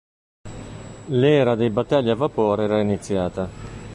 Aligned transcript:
L’era 1.09 1.53
dei 1.53 1.69
battelli 1.69 2.09
a 2.09 2.15
vapore 2.15 2.63
era 2.63 2.81
iniziata. 2.81 3.47